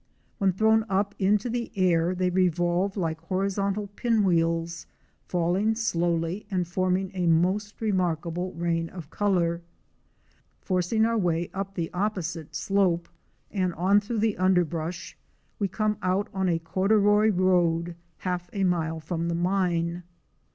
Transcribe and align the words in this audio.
When 0.39 0.51
thrown 0.51 0.83
up 0.89 1.13
into 1.19 1.47
the 1.47 1.71
air 1.75 2.15
they 2.15 2.31
revolve 2.31 2.97
like 2.97 3.21
horizontal 3.21 3.85
pin 3.85 4.23
wheels, 4.23 4.87
falling 5.27 5.75
slowly 5.75 6.47
and 6.49 6.67
forming 6.67 7.11
a 7.13 7.27
most 7.27 7.79
remarkable 7.81 8.51
rain 8.53 8.89
of 8.89 9.11
color. 9.11 9.61
Forcing 10.59 11.05
our 11.05 11.19
way 11.19 11.51
up 11.53 11.75
the 11.75 11.93
opposite 11.93 12.55
slope 12.55 13.09
and 13.51 13.75
on 13.75 13.99
through 13.99 14.17
the 14.21 14.39
underbrush 14.39 15.15
we 15.59 15.67
come 15.67 15.99
out 16.01 16.29
on 16.33 16.47
the 16.47 16.57
corduroy 16.57 17.29
road 17.29 17.95
half 18.17 18.49
a 18.53 18.63
mile 18.63 18.99
from 18.99 19.27
the 19.27 19.35
mine. 19.35 20.01